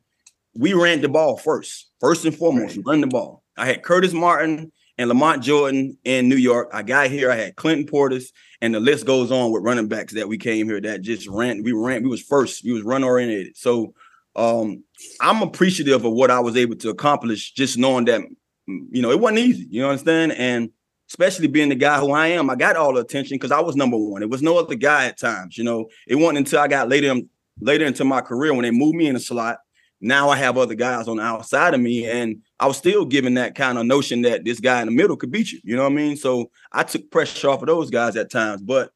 [0.53, 2.85] We ran the ball first, first and foremost, right.
[2.85, 3.43] run the ball.
[3.57, 6.69] I had Curtis Martin and Lamont Jordan in New York.
[6.73, 8.25] I got here, I had Clinton Portis,
[8.59, 11.63] and the list goes on with running backs that we came here that just ran.
[11.63, 13.55] We ran, we was first, we was run oriented.
[13.55, 13.93] So
[14.35, 14.83] um,
[15.21, 18.21] I'm appreciative of what I was able to accomplish, just knowing that
[18.67, 19.67] you know it wasn't easy.
[19.69, 20.33] You understand?
[20.33, 20.69] And
[21.09, 23.77] especially being the guy who I am, I got all the attention because I was
[23.77, 24.21] number one.
[24.21, 25.57] It was no other guy at times.
[25.57, 27.15] You know, it wasn't until I got later
[27.61, 29.59] later into my career when they moved me in the slot.
[30.01, 33.33] Now I have other guys on the outside of me, and I was still given
[33.33, 35.59] that kind of notion that this guy in the middle could beat you.
[35.63, 36.15] You know what I mean?
[36.15, 38.91] So I took pressure off of those guys at times, but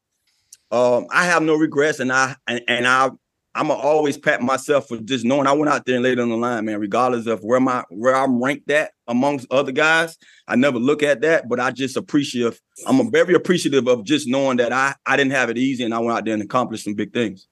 [0.70, 3.10] um, I have no regrets, and I and, and I
[3.56, 6.30] I'm gonna always pat myself for just knowing I went out there and laid on
[6.30, 6.80] the line, man.
[6.80, 10.16] Regardless of where my where I'm ranked at amongst other guys,
[10.48, 12.58] I never look at that, but I just appreciate.
[12.86, 15.98] I'm very appreciative of just knowing that I I didn't have it easy and I
[15.98, 17.46] went out there and accomplished some big things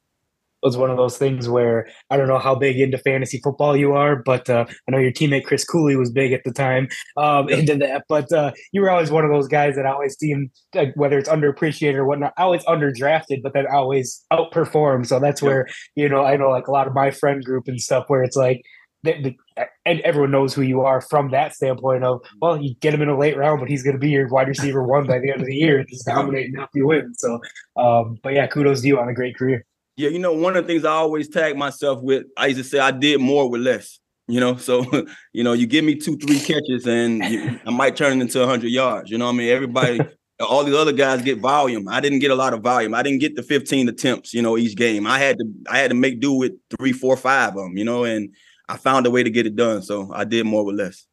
[0.62, 3.92] was one of those things where I don't know how big into fantasy football you
[3.92, 7.48] are, but uh, I know your teammate Chris Cooley was big at the time um,
[7.48, 8.04] into that.
[8.08, 11.28] But uh, you were always one of those guys that always seemed like whether it's
[11.28, 15.06] underappreciated or whatnot, always underdrafted, but then always outperformed.
[15.06, 17.80] So that's where you know I know like a lot of my friend group and
[17.80, 18.62] stuff where it's like.
[19.04, 22.94] The, the, and everyone knows who you are from that standpoint of well you get
[22.94, 25.18] him in a late round but he's going to be your wide receiver one by
[25.18, 27.40] the end of the year and just dominate and help you win so
[27.76, 29.66] um, but yeah kudos to you on a great career
[29.96, 32.64] yeah, you know, one of the things I always tag myself with, I used to
[32.64, 33.98] say I did more with less.
[34.28, 34.84] You know, so
[35.32, 38.44] you know, you give me two, three catches, and you, I might turn it into
[38.46, 39.10] hundred yards.
[39.10, 40.00] You know, what I mean, everybody,
[40.40, 41.88] all the other guys get volume.
[41.88, 42.94] I didn't get a lot of volume.
[42.94, 44.32] I didn't get the fifteen attempts.
[44.32, 45.06] You know, each game.
[45.06, 47.76] I had to, I had to make do with three, four, five of them.
[47.76, 48.34] You know, and
[48.68, 49.82] I found a way to get it done.
[49.82, 51.06] So I did more with less.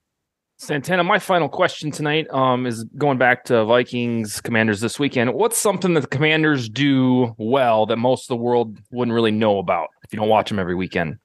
[0.62, 5.34] Santana, my final question tonight um, is going back to Vikings Commanders this weekend.
[5.34, 9.60] What's something that the Commanders do well that most of the world wouldn't really know
[9.60, 11.16] about if you don't watch them every weekend?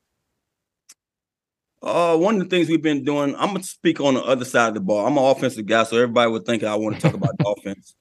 [1.82, 4.68] Uh, one of the things we've been doing, I'm gonna speak on the other side
[4.68, 5.04] of the ball.
[5.04, 7.96] I'm an offensive guy, so everybody would think I want to talk about the offense.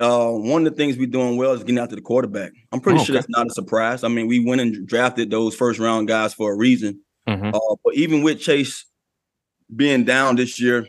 [0.00, 2.52] Uh, one of the things we're doing well is getting out to the quarterback.
[2.72, 4.04] I'm pretty oh, sure that's not a surprise.
[4.04, 7.02] I mean, we went and drafted those first round guys for a reason.
[7.28, 7.54] Mm-hmm.
[7.54, 8.86] Uh, but even with Chase
[9.74, 10.86] being down this year,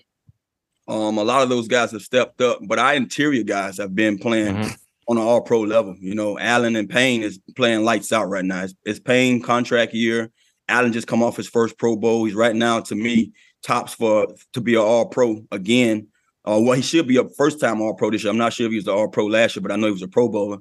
[0.87, 4.17] um, a lot of those guys have stepped up, but our interior guys have been
[4.17, 4.71] playing mm-hmm.
[5.07, 5.95] on an all pro level.
[5.99, 8.63] You know, Allen and Payne is playing lights out right now.
[8.63, 10.29] It's, it's Payne contract year.
[10.67, 12.25] Allen just come off his first Pro Bowl.
[12.25, 13.31] He's right now, to me,
[13.63, 16.07] tops for to be an all pro again.
[16.45, 18.31] Uh, well, he should be a first time all pro this year.
[18.31, 19.93] I'm not sure if he was the all pro last year, but I know he
[19.93, 20.57] was a Pro Bowler.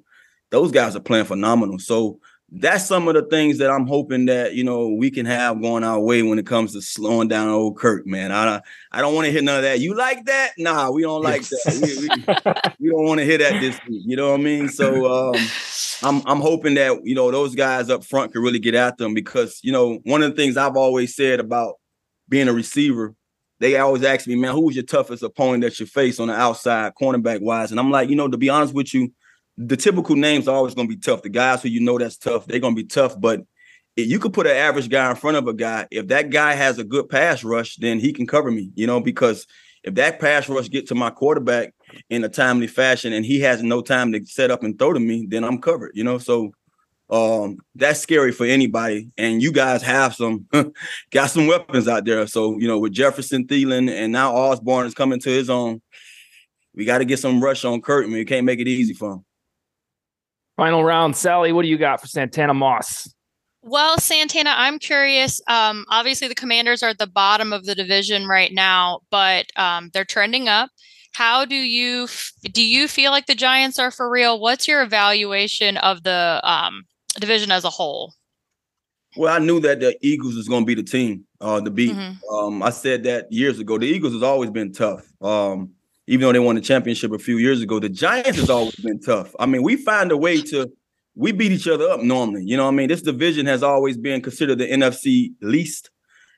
[0.50, 1.78] Those guys are playing phenomenal.
[1.78, 2.20] So
[2.54, 5.84] that's some of the things that I'm hoping that you know we can have going
[5.84, 8.06] our way when it comes to slowing down old Kirk.
[8.06, 8.60] Man, I
[8.90, 9.80] I don't want to hear none of that.
[9.80, 10.52] You like that?
[10.58, 11.78] Nah, we don't like that.
[11.80, 14.02] We, we, we don't want to hear that this week.
[14.04, 14.68] You know what I mean?
[14.68, 15.34] So um,
[16.02, 19.14] I'm I'm hoping that you know those guys up front can really get at them
[19.14, 21.76] because you know one of the things I've always said about
[22.28, 23.14] being a receiver.
[23.60, 26.34] They always ask me, man, who was your toughest opponent that you face on the
[26.34, 27.70] outside, cornerback wise?
[27.70, 29.12] And I'm like, you know, to be honest with you,
[29.68, 31.22] the typical names are always going to be tough.
[31.22, 33.18] The guys who you know that's tough, they're going to be tough.
[33.18, 33.42] But
[33.96, 35.86] you could put an average guy in front of a guy.
[35.90, 38.70] If that guy has a good pass rush, then he can cover me.
[38.74, 39.46] You know, because
[39.84, 41.74] if that pass rush get to my quarterback
[42.08, 45.00] in a timely fashion and he has no time to set up and throw to
[45.00, 45.92] me, then I'm covered.
[45.94, 46.52] You know, so
[47.10, 49.10] um, that's scary for anybody.
[49.18, 50.46] And you guys have some
[51.10, 52.26] got some weapons out there.
[52.26, 55.82] So you know, with Jefferson, Thielen, and now Osborne is coming to his own.
[56.74, 58.12] We got to get some rush on Curtin.
[58.12, 59.24] We can't make it easy for him.
[60.62, 61.50] Final round, Sally.
[61.50, 63.12] What do you got for Santana Moss?
[63.62, 65.40] Well, Santana, I'm curious.
[65.48, 69.90] Um, obviously, the Commanders are at the bottom of the division right now, but um,
[69.92, 70.70] they're trending up.
[71.14, 72.06] How do you
[72.44, 72.62] do?
[72.62, 74.38] You feel like the Giants are for real?
[74.38, 76.84] What's your evaluation of the um,
[77.18, 78.14] division as a whole?
[79.16, 81.96] Well, I knew that the Eagles was going to be the team uh, to beat.
[81.96, 82.34] Mm-hmm.
[82.36, 83.78] Um, I said that years ago.
[83.78, 85.12] The Eagles has always been tough.
[86.08, 89.00] Even though they won the championship a few years ago, the Giants has always been
[89.00, 89.34] tough.
[89.38, 90.70] I mean, we find a way to
[91.14, 92.44] we beat each other up normally.
[92.44, 95.90] You know, I mean, this division has always been considered the NFC least,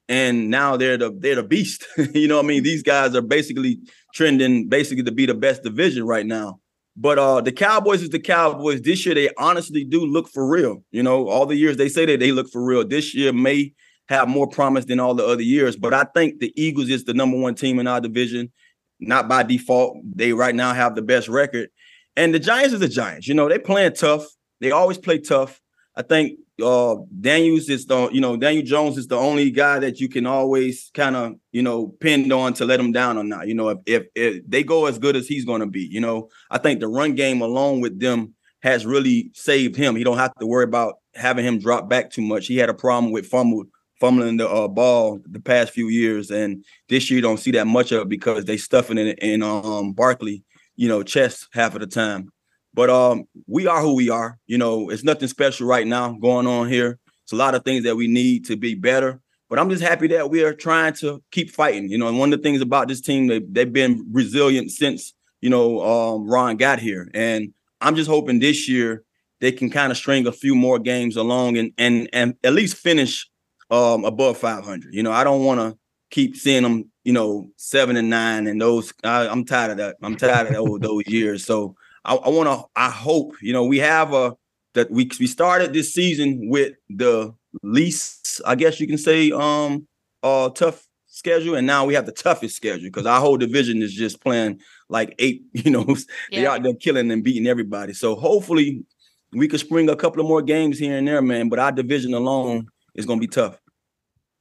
[0.09, 1.87] and now they're the they're the beast.
[2.15, 3.79] you know, I mean, these guys are basically
[4.15, 6.61] trending basically to be the best division right now.
[6.97, 8.83] But uh the Cowboys is the Cowboys.
[8.83, 10.85] This year they honestly do look for real.
[10.91, 12.87] You know, all the years they say that they look for real.
[12.87, 13.73] This year may
[14.09, 15.77] have more promise than all the other years.
[15.77, 18.53] But I think the Eagles is the number one team in our division,
[19.01, 19.99] not by default.
[20.15, 21.69] They right now have the best record.
[22.17, 23.27] And the Giants is the Giants.
[23.27, 24.25] You know, they playing tough.
[24.61, 25.61] They always play tough.
[25.97, 29.99] I think uh Daniels is the you know Daniel Jones is the only guy that
[29.99, 33.49] you can always kind of you know pinned on to let him down or not.
[33.49, 36.29] You know if, if, if they go as good as he's to be, you know
[36.51, 39.97] I think the run game alone with them has really saved him.
[39.97, 42.47] He don't have to worry about having him drop back too much.
[42.47, 43.65] He had a problem with fumble
[44.01, 47.67] fumbling the uh, ball the past few years, and this year you don't see that
[47.67, 50.45] much of because they stuffing it in um Barkley,
[50.77, 52.31] you know, chest half of the time.
[52.75, 54.39] But um, we are who we are.
[54.47, 56.99] You know, it's nothing special right now going on here.
[57.23, 59.21] It's a lot of things that we need to be better.
[59.49, 61.89] But I'm just happy that we are trying to keep fighting.
[61.89, 65.15] You know, and one of the things about this team, they, they've been resilient since,
[65.41, 67.09] you know, um, Ron got here.
[67.15, 69.05] And I'm just hoping this year
[69.41, 72.77] they can kind of string a few more games along and and and at least
[72.77, 73.29] finish
[73.71, 74.93] um above 500.
[74.93, 75.79] You know, I don't want to
[76.11, 78.93] keep seeing them, you know, seven and nine and those.
[79.03, 79.97] I, am tired of that.
[80.03, 81.45] I'm tired of those, those years.
[81.45, 82.65] So I, I want to.
[82.77, 84.35] I hope you know we have a
[84.75, 89.87] that we we started this season with the least, I guess you can say, um,
[90.23, 93.95] uh, tough schedule, and now we have the toughest schedule because our whole division is
[93.95, 95.43] just playing like eight.
[95.53, 95.97] You know,
[96.31, 96.41] yeah.
[96.41, 97.95] they out there killing and beating everybody.
[97.95, 98.85] So hopefully
[99.33, 101.49] we could spring a couple of more games here and there, man.
[101.49, 103.59] But our division alone is going to be tough.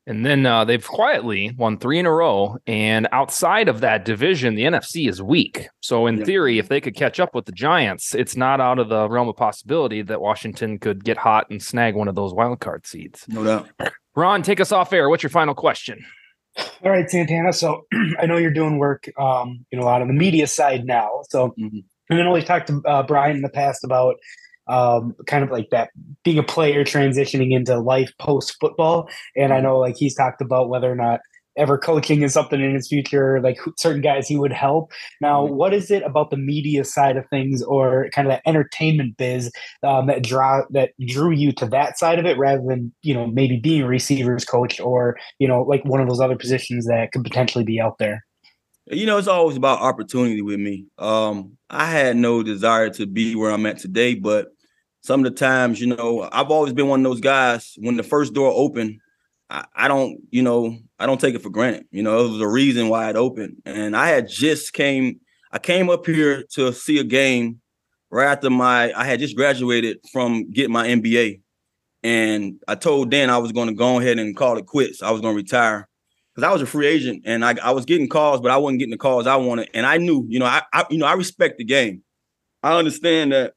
[0.06, 2.58] And then uh, they've quietly won three in a row.
[2.68, 5.70] And outside of that division, the NFC is weak.
[5.80, 6.26] So, in yeah.
[6.26, 9.30] theory, if they could catch up with the Giants, it's not out of the realm
[9.30, 13.26] of possibility that Washington could get hot and snag one of those wild card seeds.
[13.30, 13.70] No doubt.
[14.16, 15.10] Ron, take us off air.
[15.10, 16.04] What's your final question?
[16.84, 17.54] All right, Santana.
[17.54, 17.86] So,
[18.20, 21.22] I know you're doing work, um, you know, out on the media side now.
[21.30, 21.80] So, mm-hmm.
[22.10, 24.16] and I know we've talked to uh, Bryant in the past about
[24.68, 25.90] um, kind of like that
[26.24, 29.10] being a player transitioning into life post football.
[29.36, 31.20] And I know like he's talked about whether or not
[31.56, 34.92] ever coaching is something in his future, like certain guys he would help.
[35.22, 35.56] Now, mm-hmm.
[35.56, 39.52] what is it about the media side of things or kind of that entertainment biz
[39.84, 43.28] um, that draw that drew you to that side of it rather than, you know,
[43.28, 47.12] maybe being a receivers coach or, you know, like one of those other positions that
[47.12, 48.26] could potentially be out there?
[48.88, 50.88] You know, it's always about opportunity with me.
[50.98, 54.53] Um, I had no desire to be where I'm at today, but
[55.04, 58.04] some of the times, you know, I've always been one of those guys when the
[58.04, 59.00] first door opened,
[59.50, 61.86] I, I, don't, you know, I don't take it for granted.
[61.92, 63.62] You know, it was a reason why it opened.
[63.66, 65.20] And I had just came,
[65.52, 67.60] I came up here to see a game
[68.10, 71.42] right after my, I had just graduated from getting my MBA.
[72.02, 75.04] And I told Dan I was going to go ahead and call it quits.
[75.04, 75.90] I was going to retire
[76.34, 78.80] because I was a free agent and I, I was getting calls, but I wasn't
[78.80, 79.70] getting the calls I wanted.
[79.74, 82.04] And I knew, you know, I, I you know, I respect the game.
[82.62, 83.54] I understand that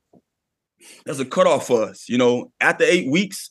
[1.04, 2.08] there's a cutoff for us.
[2.08, 3.50] You know, after eight weeks,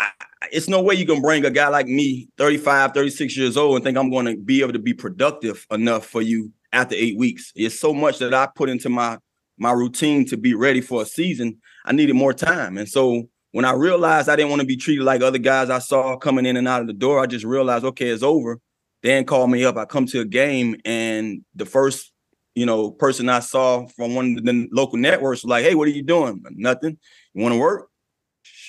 [0.00, 0.10] I,
[0.52, 3.84] it's no way you can bring a guy like me, 35, 36 years old, and
[3.84, 7.52] think I'm going to be able to be productive enough for you after eight weeks.
[7.54, 9.18] It's so much that I put into my
[9.60, 11.58] my routine to be ready for a season.
[11.84, 12.78] I needed more time.
[12.78, 15.80] And so when I realized I didn't want to be treated like other guys I
[15.80, 18.60] saw coming in and out of the door, I just realized, okay, it's over.
[19.02, 19.76] Dan called me up.
[19.76, 22.12] I come to a game, and the first
[22.58, 25.92] you know, person I saw from one of the local networks like, "Hey, what are
[25.92, 26.98] you doing?" Nothing.
[27.34, 27.88] You want to work?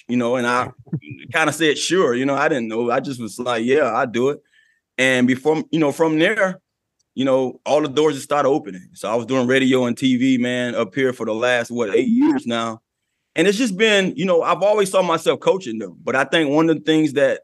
[0.07, 0.71] You know, and I
[1.33, 2.91] kind of said, "Sure." You know, I didn't know.
[2.91, 4.39] I just was like, "Yeah, I do it."
[4.97, 6.61] And before, you know, from there,
[7.15, 8.89] you know, all the doors just started opening.
[8.93, 12.07] So I was doing radio and TV, man, up here for the last what eight
[12.09, 12.81] years now,
[13.35, 16.51] and it's just been, you know, I've always saw myself coaching them, but I think
[16.51, 17.41] one of the things that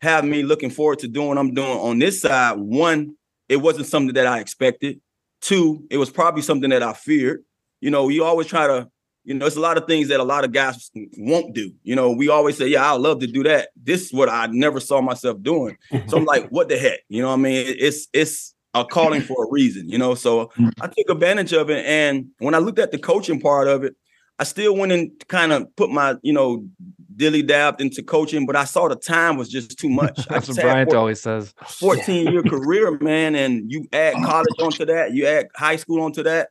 [0.00, 3.14] have me looking forward to doing what I'm doing on this side, one,
[3.48, 5.00] it wasn't something that I expected.
[5.40, 7.44] Two, it was probably something that I feared.
[7.80, 8.88] You know, you always try to,
[9.24, 11.72] you know, it's a lot of things that a lot of guys won't do.
[11.82, 13.68] You know, we always say, yeah, I'd love to do that.
[13.76, 15.76] This is what I never saw myself doing.
[16.08, 17.00] So I'm like, what the heck?
[17.08, 17.64] You know I mean?
[17.68, 20.14] It's it's a calling for a reason, you know.
[20.14, 20.50] So.
[20.80, 21.84] I took advantage of it.
[21.86, 23.94] And when I looked at the coaching part of it,
[24.38, 26.64] I still went and kind of put my, you know,
[27.18, 30.26] dilly dabbed into coaching, but I saw the time was just too much.
[30.28, 31.52] That's what Bryant always says.
[31.66, 33.34] 14 year career, man.
[33.34, 36.48] And you add college onto that, you add high school onto that.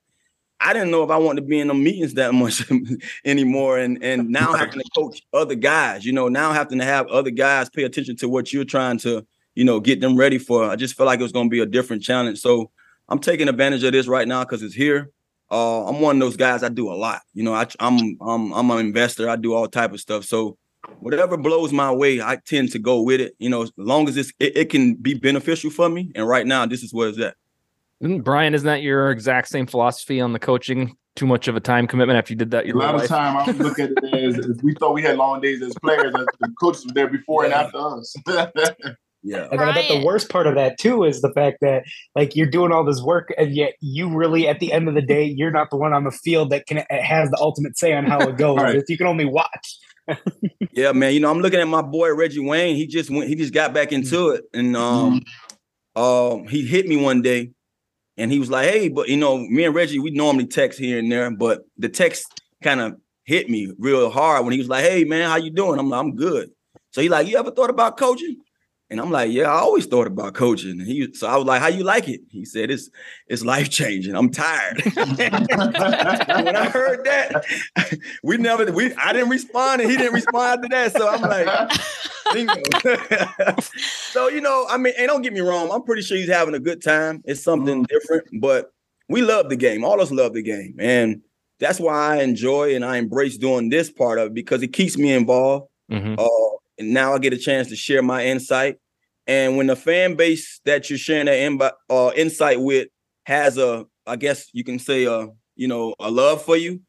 [0.59, 2.63] I didn't know if I wanted to be in the meetings that much
[3.26, 3.78] anymore.
[3.78, 7.30] And and now having to coach other guys, you know, now having to have other
[7.30, 10.63] guys pay attention to what you're trying to, you know, get them ready for.
[10.65, 12.39] I just felt like it was going to be a different challenge.
[12.39, 12.72] So
[13.07, 15.11] I'm taking advantage of this right now because it's here.
[15.49, 16.63] Uh, I'm one of those guys.
[16.63, 17.21] I do a lot.
[17.33, 19.29] You know, I, I'm I'm I'm an investor.
[19.29, 20.25] I do all type of stuff.
[20.25, 20.57] So
[20.99, 23.35] whatever blows my way, I tend to go with it.
[23.39, 26.11] You know, as long as it's it, it can be beneficial for me.
[26.15, 27.35] And right now, this is where it's at.
[27.99, 30.95] Bryant, isn't that your exact same philosophy on the coaching?
[31.15, 32.67] Too much of a time commitment after you did that.
[32.67, 33.03] a lot life?
[33.05, 35.73] of time I look at it as, as, we thought we had long days as
[35.81, 36.13] players.
[36.13, 37.65] As the coaches were there before yeah.
[37.65, 38.15] and after us.
[39.24, 41.84] yeah, and I bet the worst part of that too is the fact that
[42.15, 45.01] like you're doing all this work and yet you really at the end of the
[45.01, 48.05] day you're not the one on the field that can has the ultimate say on
[48.05, 48.57] how it goes.
[48.57, 48.84] right.
[48.88, 49.78] You can only watch.
[50.72, 51.13] yeah, man.
[51.13, 52.76] You know, I'm looking at my boy Reggie Wayne.
[52.76, 53.28] He just went.
[53.28, 55.22] He just got back into it, and um,
[55.97, 56.01] mm-hmm.
[56.01, 57.51] um, he hit me one day
[58.18, 60.99] and he was like, "Hey, but you know, me and Reggie, we normally text here
[60.99, 62.95] and there, but the text kind of
[63.26, 65.99] hit me real hard when he was like, "Hey, man, how you doing?" I'm like,
[65.99, 66.49] "I'm good."
[66.91, 68.38] So he like, "You ever thought about coaching?"
[68.89, 71.61] And I'm like, "Yeah, I always thought about coaching." And he, so I was like,
[71.61, 72.89] "How you like it?" He said, "It's
[73.27, 74.15] it's life changing.
[74.15, 77.45] I'm tired." when I heard that,
[78.23, 80.95] we never we I didn't respond, and he didn't respond to that.
[80.95, 81.47] So I'm like.
[84.11, 86.55] so you know, I mean, and don't get me wrong, I'm pretty sure he's having
[86.55, 87.21] a good time.
[87.25, 87.93] It's something mm-hmm.
[87.93, 88.73] different, but
[89.07, 89.85] we love the game.
[89.85, 91.21] All of us love the game, and
[91.59, 94.97] that's why I enjoy and I embrace doing this part of it because it keeps
[94.97, 95.67] me involved.
[95.91, 96.15] Mm-hmm.
[96.19, 98.78] Uh, and now I get a chance to share my insight.
[99.25, 101.59] And when the fan base that you're sharing that in,
[101.89, 102.88] uh, insight with
[103.25, 106.82] has a, I guess you can say a, you know, a love for you,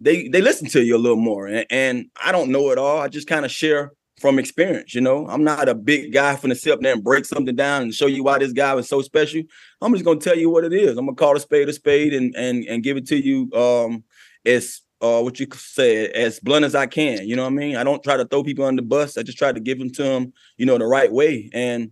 [0.00, 1.46] they they listen to you a little more.
[1.46, 2.98] And, and I don't know it all.
[2.98, 4.94] I just kind of share from experience.
[4.94, 7.54] You know, I'm not a big guy from the sit up there and break something
[7.54, 9.42] down and show you why this guy was so special.
[9.80, 10.96] I'm just gonna tell you what it is.
[10.96, 14.04] I'm gonna call a spade a spade and and and give it to you um
[14.44, 17.28] as uh what you say as blunt as I can.
[17.28, 17.76] You know what I mean?
[17.76, 19.18] I don't try to throw people on the bus.
[19.18, 21.50] I just try to give them to them, you know, the right way.
[21.52, 21.90] And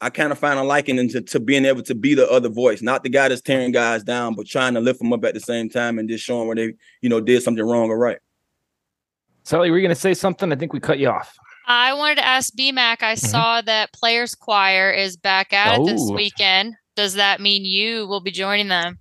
[0.00, 2.82] I kind of find a liking into to being able to be the other voice,
[2.82, 5.40] not the guy that's tearing guys down, but trying to lift them up at the
[5.40, 8.18] same time and just showing where they, you know, did something wrong or right.
[9.44, 10.52] Sally, were you going to say something?
[10.52, 11.36] I think we cut you off.
[11.66, 12.78] I wanted to ask BMAC.
[12.78, 13.26] I mm-hmm.
[13.26, 15.82] saw that Players Choir is back at oh.
[15.82, 16.74] it this weekend.
[16.94, 18.98] Does that mean you will be joining them?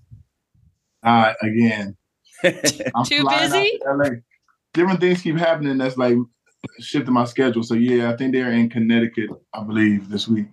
[1.03, 1.97] Uh, again, I'm
[3.05, 3.79] too busy.
[4.73, 5.77] Different things keep happening.
[5.77, 6.15] That's like
[6.79, 7.63] shifting my schedule.
[7.63, 10.47] So yeah, I think they're in Connecticut, I believe, this week.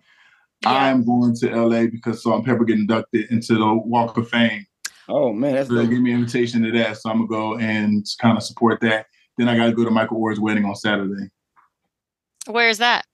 [0.63, 0.73] Yeah.
[0.73, 4.67] I'm going to LA because Salt-N-Pepa get inducted into the Walk of Fame.
[5.09, 7.59] Oh man, that's so they give me an invitation to that, so I'm gonna go
[7.59, 9.07] and kind of support that.
[9.39, 11.31] Then I got to go to Michael Orr's wedding on Saturday.
[12.47, 13.07] Where is that?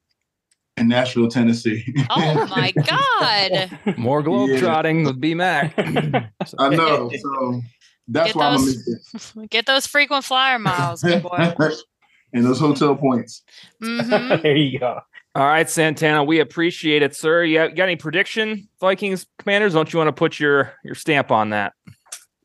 [0.76, 1.84] In Nashville, Tennessee.
[2.10, 3.96] Oh my God.
[3.96, 4.58] More globe yeah.
[4.58, 5.74] trotting with B Mac.
[5.78, 7.10] I know.
[7.16, 7.62] So
[8.08, 9.50] that's get why those, I'm miss it.
[9.50, 11.52] Get those frequent flyer miles, good boy.
[12.32, 13.42] and those hotel points.
[13.82, 14.42] Mm-hmm.
[14.42, 15.00] there you go.
[15.36, 17.42] All right, Santana, we appreciate it, sir.
[17.42, 19.72] You got any prediction, Vikings commanders?
[19.72, 21.72] Don't you want to put your your stamp on that?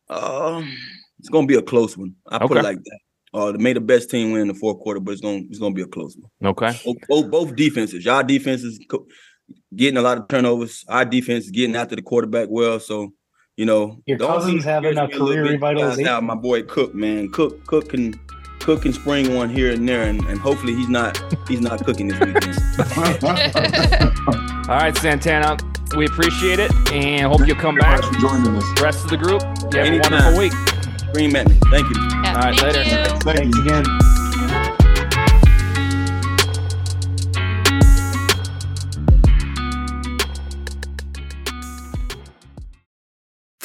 [0.10, 0.76] Um,
[1.20, 2.16] it's gonna be a close one.
[2.30, 2.48] I okay.
[2.48, 3.00] put it like that.
[3.32, 5.76] Uh, made the best team win in the fourth quarter, but it's gonna it's gonna
[5.76, 6.50] be a close one.
[6.52, 6.72] Okay.
[6.84, 8.80] Both, both, both defenses, y'all defenses
[9.76, 10.84] getting a lot of turnovers.
[10.88, 12.80] Our defense is getting after the quarterback well.
[12.80, 13.14] So,
[13.60, 16.06] you know, your Cousins having a career revitalization.
[16.06, 18.18] Now, my boy Cook, man, Cook, Cook can
[18.60, 22.08] cook and spring one here and there, and, and hopefully he's not he's not cooking
[22.08, 22.58] this weekend.
[24.70, 25.58] All right, Santana,
[25.98, 28.02] we appreciate it, and hope you'll come back.
[28.02, 28.82] For joining us.
[28.82, 29.42] Rest of the group,
[29.74, 30.14] you have Anytime.
[30.14, 31.14] a wonderful week.
[31.14, 31.56] Green at me.
[31.70, 32.02] Thank you.
[32.02, 32.84] Yeah, All right, thank later.
[32.84, 33.20] You.
[33.20, 34.19] Thanks again.